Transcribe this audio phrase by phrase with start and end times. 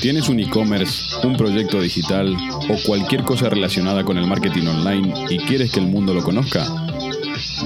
[0.00, 2.34] ¿Tienes un e-commerce, un proyecto digital
[2.70, 6.66] o cualquier cosa relacionada con el marketing online y quieres que el mundo lo conozca?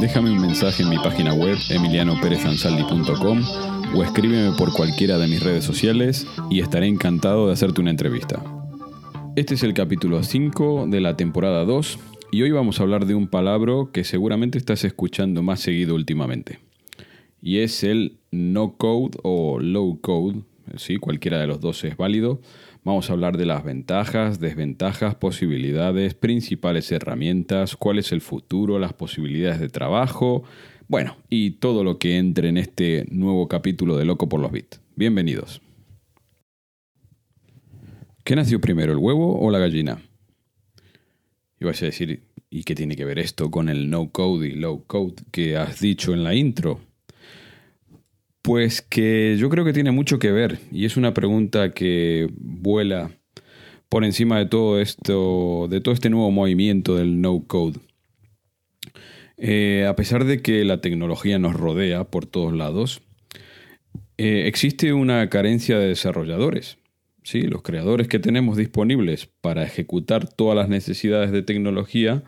[0.01, 3.41] Déjame un mensaje en mi página web emilianoperezansaldi.com
[3.95, 8.43] o escríbeme por cualquiera de mis redes sociales y estaré encantado de hacerte una entrevista.
[9.37, 12.01] Este es el capítulo 5 de la temporada 2
[12.33, 16.59] y hoy vamos a hablar de un palabra que seguramente estás escuchando más seguido últimamente.
[17.41, 20.43] Y es el no code o low code,
[20.77, 20.97] ¿sí?
[20.97, 22.41] cualquiera de los dos es válido.
[22.85, 28.93] Vamos a hablar de las ventajas, desventajas, posibilidades, principales herramientas, cuál es el futuro, las
[28.93, 30.45] posibilidades de trabajo,
[30.87, 34.81] bueno, y todo lo que entre en este nuevo capítulo de Loco por los Bits.
[34.97, 35.63] Bienvenidos.
[38.23, 40.03] ¿Qué nació primero, el huevo o la gallina?
[41.59, 44.53] Y vais a decir, ¿y qué tiene que ver esto con el no code y
[44.53, 46.81] low code que has dicho en la intro?
[48.45, 53.11] Pues que yo creo que tiene mucho que ver y es una pregunta que vuela
[53.89, 57.81] por encima de todo esto, de todo este nuevo movimiento del no code.
[59.39, 63.01] Eh, a pesar de que la tecnología nos rodea por todos lados,
[64.19, 66.77] eh, existe una carencia de desarrolladores.
[67.23, 67.41] ¿sí?
[67.41, 72.25] Los creadores que tenemos disponibles para ejecutar todas las necesidades de tecnología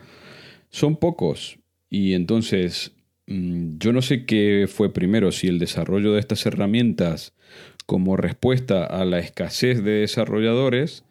[0.71, 1.59] son pocos
[1.91, 2.96] y entonces
[3.27, 7.35] yo no sé qué fue primero, si el desarrollo de estas herramientas
[7.85, 11.05] como respuesta a la escasez de desarrolladores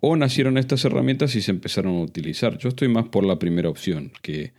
[0.00, 2.58] o nacieron estas herramientas y se empezaron a utilizar.
[2.58, 4.52] Yo estoy más por la primera opción, que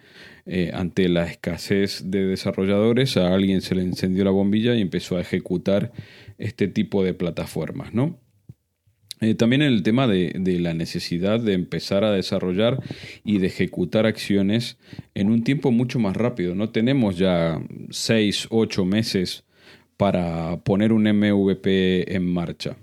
[0.46, 5.18] eh, ante la escasez de desarrolladores a alguien se le encendió la bombilla y empezó
[5.18, 5.92] a ejecutar
[6.38, 8.18] este tipo de plataformas, ¿no?
[9.24, 12.82] Eh, también el tema de, la necesidad de empezar a desarrollar
[13.24, 14.78] y de ejecutar acciones
[15.16, 16.56] en un tiempo mucho más rápido.
[16.56, 19.46] No tenemos ya seis, ocho meses
[19.96, 22.76] para poner un MVP en marcha.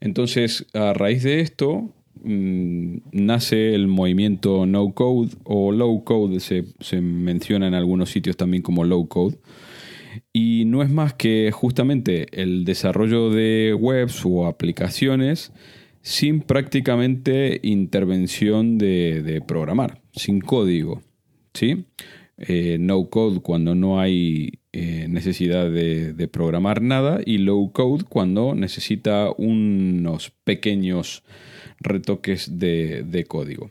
[0.00, 1.90] Entonces, a raíz de esto,
[2.24, 8.38] mm, nace el movimiento no code o low code, se, se menciona en algunos sitios
[8.38, 9.36] también como low code.
[10.32, 15.52] Y no es más que justamente el desarrollo de webs o aplicaciones
[16.02, 21.02] sin prácticamente intervención de, programar, sin código.
[21.54, 21.84] ¿sí?
[22.38, 28.54] Eh, no code cuando no hay eh, necesidad de, programar nada y low code cuando
[28.54, 31.22] necesita unos pequeños
[31.78, 33.70] retoques de, código.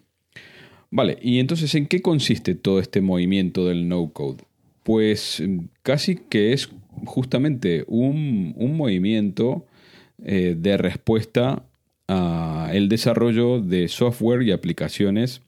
[0.90, 4.44] Vale, y entonces ¿en qué consiste todo este movimiento del no code?
[4.84, 5.44] Pues
[5.84, 6.70] casi que es
[7.06, 9.66] justamente un, movimiento
[10.24, 11.66] eh, de respuesta
[12.72, 15.42] el desarrollo de software y aplicaciones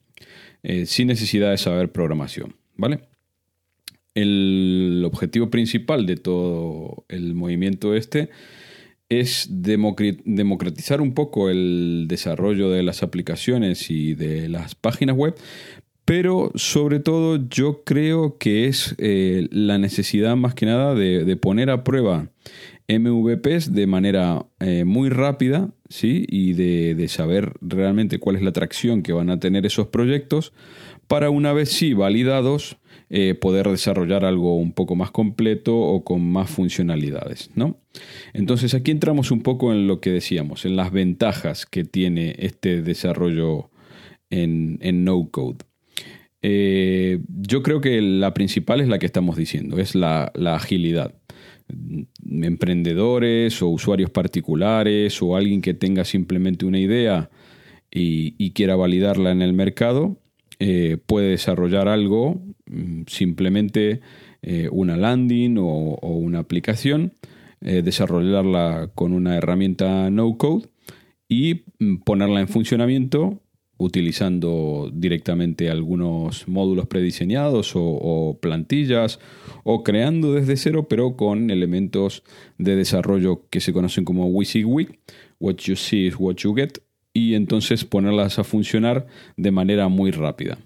[0.63, 2.55] eh, sin necesidad de saber programación.
[2.75, 3.01] ¿Vale?
[4.15, 8.29] El objetivo principal de todo el movimiento este
[9.09, 15.35] es democratizar un poco el desarrollo de las aplicaciones y de las páginas web,
[16.05, 21.69] pero sobre todo yo creo que es eh, la necesidad más que nada de, poner
[21.69, 22.29] a prueba
[22.87, 26.25] MVPs de manera eh, muy rápida ¿sí?
[26.27, 30.53] y de, saber realmente cuál es la atracción que van a tener esos proyectos
[31.07, 32.77] para una vez sí validados
[33.09, 37.51] eh, poder desarrollar algo un poco más completo o con más funcionalidades.
[37.55, 37.77] ¿no?
[38.33, 42.81] Entonces aquí entramos un poco en lo que decíamos, en las ventajas que tiene este
[42.81, 43.69] desarrollo
[44.29, 45.59] en, en no code.
[46.45, 51.15] Eh, yo creo que la principal es la que estamos diciendo, es la, agilidad.
[52.29, 57.29] Emprendedores o usuarios particulares o alguien que tenga simplemente una idea
[57.91, 60.17] y, quiera validarla en el mercado,
[60.59, 64.01] eh, puede desarrollar algo, mm, simplemente
[64.41, 67.13] eh, una landing o, una aplicación,
[67.61, 70.67] desarrollarla con una herramienta no code
[71.29, 73.39] y mm, ponerla en funcionamiento
[73.77, 79.19] utilizando directamente algunos módulos prediseñados o, plantillas
[79.63, 82.23] o creando desde cero pero con elementos
[82.57, 84.99] de desarrollo que se conocen como WYSIWYG,
[85.39, 86.79] what you see is what you get,
[87.13, 90.57] y entonces ponerlas a funcionar de manera muy rápida.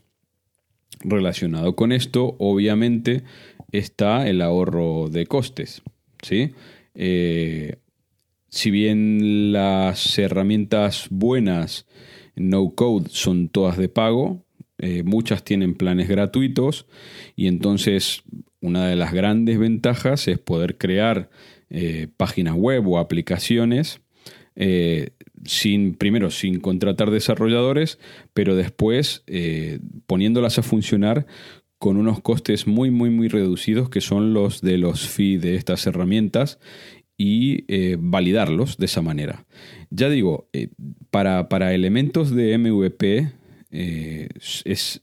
[1.01, 3.23] Relacionado con esto, obviamente,
[3.71, 5.81] está el ahorro de costes.
[6.21, 6.51] ¿sí?
[6.95, 7.77] Eh,
[8.49, 11.85] si bien las herramientas buenas
[12.37, 14.45] no code son todas de pago,
[14.79, 16.85] eh, muchas tienen planes gratuitos
[17.35, 18.21] y entonces
[18.61, 21.31] una de las grandes ventajas es poder crear
[21.71, 24.01] eh, páginas web o aplicaciones
[24.55, 25.11] eh,
[25.45, 27.97] sin, primero sin contratar desarrolladores,
[28.33, 29.23] pero después
[30.05, 31.25] poniéndolas a funcionar
[31.79, 35.85] con unos costes muy, muy, muy reducidos que son los de los fees de estas
[35.87, 36.59] herramientas
[37.17, 37.65] y
[37.97, 39.45] validarlos de esa manera.
[39.89, 40.49] Ya digo,
[41.11, 43.31] para, para, elementos de MVP
[43.71, 44.27] eh,
[44.65, 45.01] es,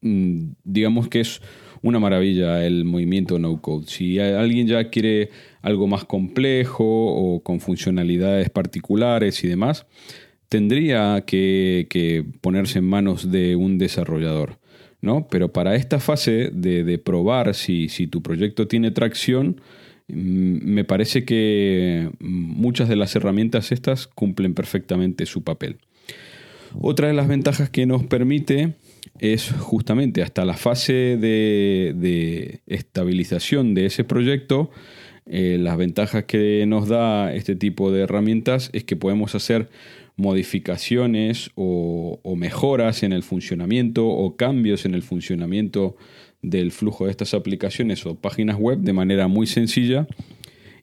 [0.00, 1.40] mm, digamos que es
[1.82, 3.86] una maravilla el movimiento no code.
[3.88, 5.30] Si alguien ya quiere
[5.62, 9.86] algo más complejo o con funcionalidades particulares y demás,
[10.48, 14.58] tendría que, ponerse en manos de un desarrollador.
[15.00, 15.26] ¿no?
[15.28, 19.60] Pero para esta fase de, probar si, si, tu proyecto tiene tracción,
[20.12, 25.78] me parece que muchas de las herramientas estas cumplen perfectamente su papel.
[26.80, 28.74] Otra de las ventajas que nos permite
[29.18, 34.70] es justamente hasta la fase de, estabilización de ese proyecto,
[35.26, 39.68] eh, las ventajas que nos da este tipo de herramientas es que podemos hacer
[40.16, 45.96] modificaciones o, mejoras en el funcionamiento o cambios en el funcionamiento
[46.42, 50.06] del flujo de estas aplicaciones o páginas web de manera muy sencilla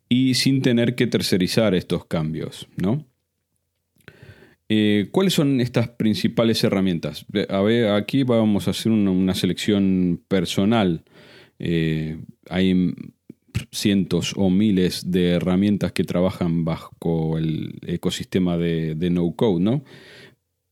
[0.07, 3.05] y sin tener que tercerizar estos cambios, ¿no?
[4.69, 7.25] Eh, ¿Cuáles son estas principales herramientas?
[7.49, 11.03] A ver, aquí vamos a hacer una, selección personal.
[11.57, 12.19] Eh,
[12.49, 12.93] hay
[13.71, 19.83] cientos o miles de herramientas que trabajan bajo el ecosistema de, de no code, ¿no?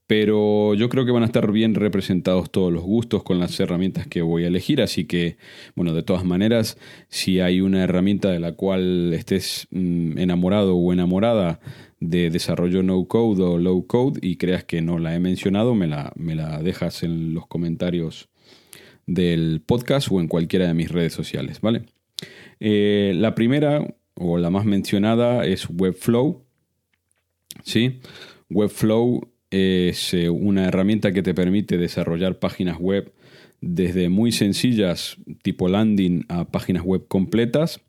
[0.08, 4.08] Pero yo creo que van a estar bien representados todos los gustos con las herramientas
[4.08, 4.82] que voy a elegir.
[4.82, 5.38] Así que,
[5.76, 6.78] bueno, de todas maneras,
[7.10, 11.60] si hay una herramienta de la cual estés mm, enamorado o enamorada
[12.00, 15.88] de desarrollo no code o low code y creas que no la he mencionado, me
[15.88, 18.30] la, me la dejas en los comentarios
[19.08, 21.84] del podcast o en cualquiera de mis redes sociales, ¿vale?
[22.60, 26.44] Eh, la primera o la más mencionada es Webflow.
[27.64, 28.00] ¿sí?
[28.50, 33.14] Webflow es eh, una herramienta que te permite desarrollar páginas web
[33.62, 37.82] desde muy sencillas, tipo landing, a páginas web completas,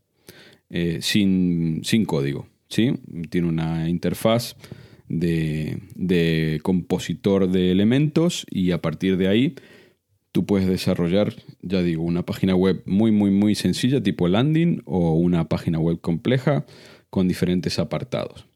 [0.70, 2.46] eh, sin, sin, código.
[2.68, 2.92] ¿sí?
[3.30, 4.56] Tiene una interfaz
[5.08, 9.54] de, de, compositor de elementos y a partir de ahí
[10.32, 15.14] tú puedes desarrollar, ya digo, una página web muy, muy, muy sencilla, tipo landing, o
[15.14, 16.64] una página web compleja
[17.10, 18.46] con diferentes apartados.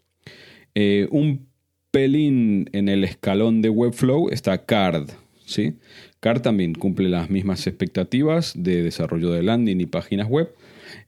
[0.74, 1.51] Eh, un
[1.92, 5.10] pelín en el escalón de Webflow está Card.
[5.44, 5.74] ¿sí?
[6.18, 10.52] Card también cumple las mismas expectativas de desarrollo de landing y páginas web.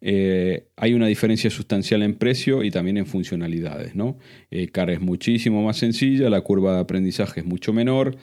[0.00, 3.96] Eh, hay una diferencia sustancial en precio y también en funcionalidades.
[3.96, 4.18] ¿no?
[4.50, 8.16] Eh, Card es muchísimo más sencilla, la curva de aprendizaje es mucho menor,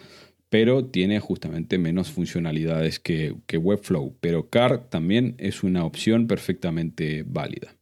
[0.50, 4.16] pero tiene justamente menos funcionalidades que, que Webflow.
[4.22, 7.76] Pero Card también es una opción perfectamente válida.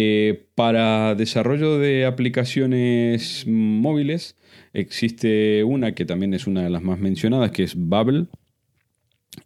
[0.00, 4.36] Eh, para desarrollo de aplicaciones móviles
[4.72, 8.26] existe una que también es una de las más mencionadas, que es Bubble,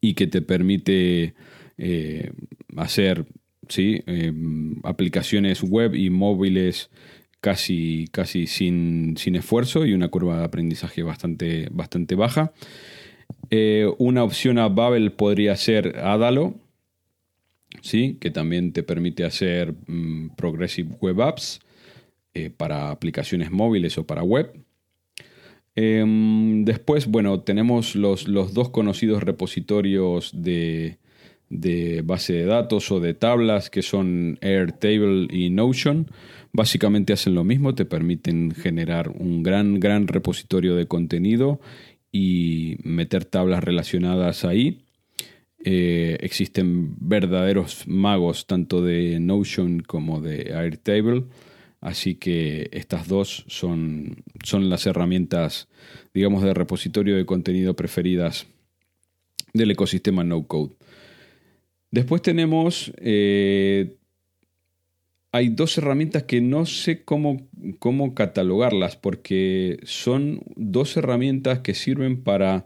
[0.02, 1.32] y que te permite
[1.78, 2.32] eh,
[2.76, 3.25] hacer
[3.66, 4.02] ¿sí?
[4.06, 4.31] Eh,
[4.82, 6.90] aplicaciones web y móviles
[7.40, 12.53] casi, casi sin, sin, esfuerzo y una curva de aprendizaje bastante, bastante baja.
[13.96, 16.56] una opción a Bubble podría ser Adalo,
[17.81, 18.19] ¿sí?
[18.20, 21.60] que también te permite hacer mm, Progressive Web Apps
[22.34, 24.52] eh, para aplicaciones móviles o para web.
[25.74, 30.98] Em, después, bueno, tenemos los, los, dos conocidos repositorios de,
[31.48, 36.10] de base de datos o de tablas que son Airtable y Notion.
[36.52, 41.60] Básicamente hacen lo mismo, te permiten generar un gran, gran repositorio de contenido
[42.10, 44.81] y meter tablas relacionadas ahí.
[45.64, 51.24] Eh, existen verdaderos magos tanto de Notion como de Airtable.
[51.81, 55.69] Así que estas dos son, son las herramientas,
[56.14, 58.46] digamos, de repositorio de contenido preferidas
[59.52, 60.74] del ecosistema no code.
[61.90, 63.96] Después tenemos, eh,
[65.31, 72.22] hay dos herramientas que no sé cómo, cómo catalogarlas porque son dos herramientas que sirven
[72.22, 72.64] para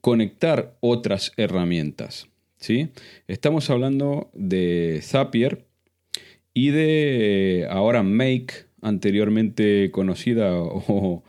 [0.00, 2.28] conectar otras herramientas.
[2.56, 2.88] ¿sí?
[3.28, 5.66] Estamos hablando de Zapier
[6.54, 11.22] y de ahora Make, anteriormente conocida o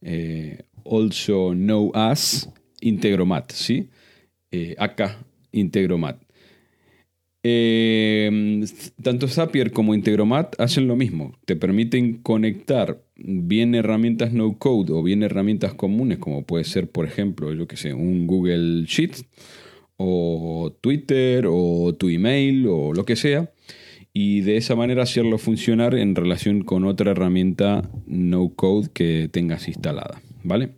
[0.00, 2.48] eh, also know as
[2.80, 3.90] Integromat, ¿sí?
[4.50, 6.20] Eh, acá Integromat.
[7.44, 8.64] Eh,
[9.02, 11.38] tanto Zapier como Integromat hacen lo mismo.
[11.44, 17.06] Te permiten conectar bien herramientas no code o bien herramientas comunes, como puede ser, por
[17.06, 19.24] ejemplo, yo que sé, un Google Sheets
[19.96, 23.52] o Twitter o tu email o lo que sea.
[24.14, 29.68] Y de esa manera hacerlo funcionar en relación con otra herramienta no code que tengas
[29.68, 30.20] instalada.
[30.44, 30.70] ¿Vale?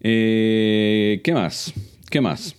[0.00, 1.74] Eh, ¿Qué más?
[2.10, 2.56] ¿Qué más?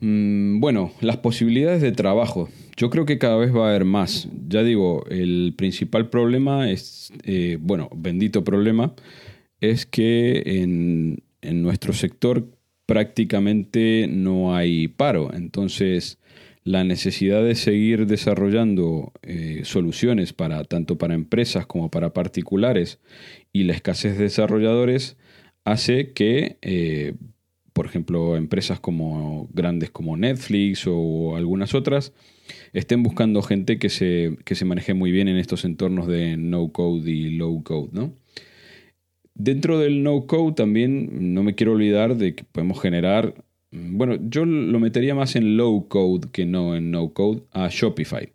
[0.00, 2.48] Mm, bueno, las posibilidades de trabajo.
[2.80, 4.26] Yo creo que cada vez va a haber más.
[4.48, 8.94] Ya digo, el principal problema es, eh, bueno, bendito problema,
[9.60, 12.46] es que en, nuestro sector
[12.86, 15.28] prácticamente no hay paro.
[15.34, 16.16] Entonces,
[16.64, 22.98] la necesidad de seguir desarrollando eh, soluciones para tanto para empresas como para particulares
[23.52, 25.18] y la escasez de desarrolladores
[25.64, 27.12] hace que eh,
[27.72, 32.12] por ejemplo, empresas como grandes como Netflix o algunas otras,
[32.72, 36.72] estén buscando gente que se, que se maneje muy bien en estos entornos de no
[36.72, 38.12] code y low code, ¿no?
[39.34, 43.34] Dentro del no code también no me quiero olvidar de que podemos generar,
[43.70, 48.32] bueno, yo lo metería más en low code que no en no code a Shopify,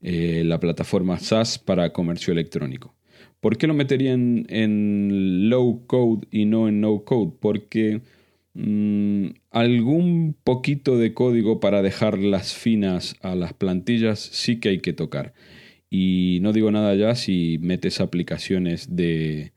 [0.00, 2.94] eh, la plataforma SaaS para comercio electrónico.
[3.40, 7.32] ¿Por qué lo metería en, en low code y no en no code?
[7.38, 8.00] Porque
[8.60, 14.80] Mm, algún poquito de código para dejar las finas a las plantillas sí que hay
[14.80, 15.32] que tocar.
[15.88, 19.52] Y no digo nada ya si metes aplicaciones de,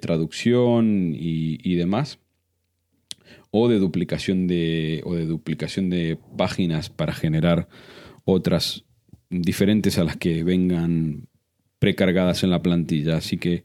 [0.00, 2.20] traducción y, demás.
[3.50, 5.02] O de duplicación de.
[5.04, 7.68] o de duplicación de páginas para generar
[8.24, 8.84] otras
[9.30, 11.26] diferentes a las que vengan
[11.80, 13.16] precargadas en la plantilla.
[13.16, 13.64] Así que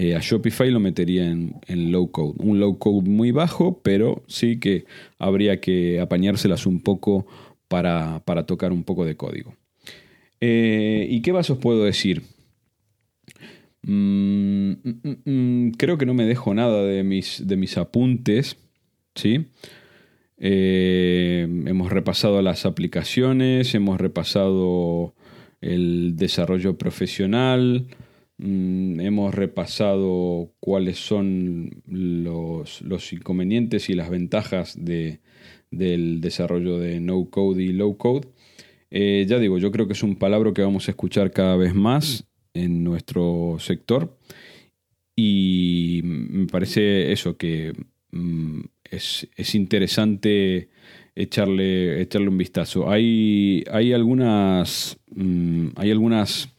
[0.00, 2.34] eh, a Shopify lo metería en, low code.
[2.38, 4.84] Un low code muy bajo, pero sí que
[5.18, 7.26] habría que apañárselas un poco
[7.66, 9.56] para, tocar un poco de código.
[10.40, 12.22] Eh, ¿Y qué más os puedo decir?
[13.82, 18.56] Mm, mm, mm, creo que no me dejo nada de mis, de mis apuntes.
[19.16, 19.46] ¿sí?
[20.36, 25.16] Eh, hemos repasado las aplicaciones, hemos repasado
[25.60, 27.88] el desarrollo profesional,
[28.40, 35.20] hemos repasado cuáles son los, inconvenientes y las ventajas de,
[35.70, 38.28] del desarrollo de no code y low code.
[38.90, 41.74] Eh, ya digo, yo creo que es un palabra que vamos a escuchar cada vez
[41.74, 44.16] más en nuestro sector
[45.14, 47.72] y me parece eso que
[48.12, 50.68] mm, es, interesante
[51.16, 52.88] echarle, echarle un vistazo.
[52.88, 56.54] Hay, hay algunas, mm, hay algunas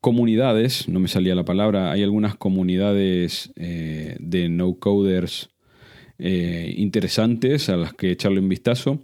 [0.00, 5.50] comunidades, no me salía la palabra, hay algunas comunidades eh, de no-coders
[6.18, 9.02] eh, interesantes a las que echarle un vistazo.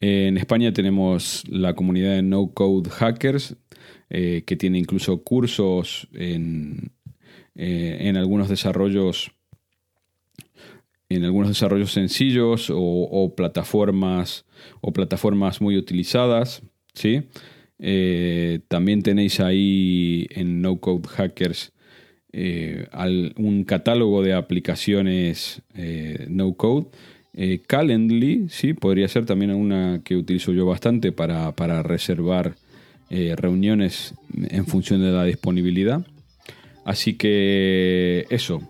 [0.00, 3.56] en España tenemos la comunidad de no-code hackers,
[4.08, 6.92] eh, que tiene incluso cursos en,
[7.54, 9.32] en algunos desarrollos
[11.08, 14.46] en algunos desarrollos sencillos o, o, plataformas
[14.80, 16.62] o plataformas muy utilizadas,
[16.94, 17.24] ¿sí?
[17.82, 21.72] Eh, también tenéis ahí en No Code Hackers
[22.32, 22.86] eh,
[23.38, 26.86] un catálogo de aplicaciones eh, no code.
[27.66, 32.54] Calendly, sí, podría ser también una que utilizo yo bastante para, reservar
[33.08, 34.14] reuniones
[34.50, 36.04] en función de la disponibilidad.
[36.84, 38.60] Así que eso,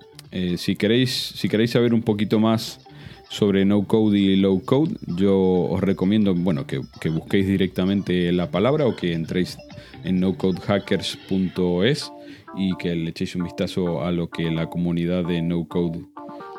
[0.57, 2.81] si, queréis, si queréis saber un poquito más
[3.30, 8.87] sobre no code y low code, yo os recomiendo bueno, que, busquéis directamente la palabra
[8.87, 9.56] o que entréis
[10.02, 12.12] en nocodehackers.es
[12.56, 16.04] y que le echéis un vistazo a lo que la comunidad de no code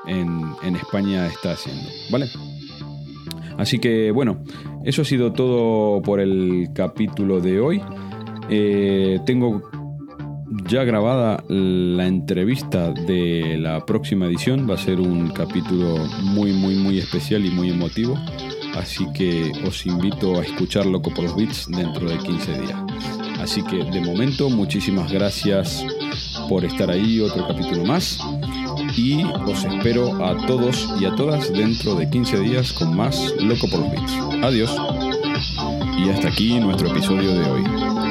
[0.07, 1.89] en, España está haciendo.
[2.09, 2.27] ¿Vale?
[3.57, 4.41] Así que bueno,
[4.85, 7.81] eso ha sido todo por el capítulo de hoy.
[8.49, 9.69] Eh, tengo
[10.67, 14.69] ya grabada la entrevista de la próxima edición.
[14.69, 18.17] Va a ser un capítulo muy, muy, muy especial y muy emotivo.
[18.75, 22.79] Así que os invito a escuchar Loco por los Beats dentro de 15 días.
[23.39, 25.85] Así que de momento, muchísimas gracias
[26.47, 28.19] por estar ahí, otro capítulo más.
[28.95, 33.67] Y os espero a todos y a todas dentro de 15 días con más Loco
[33.69, 34.13] por los Beats.
[34.43, 34.75] Adiós.
[35.97, 38.10] Y hasta aquí nuestro episodio de hoy.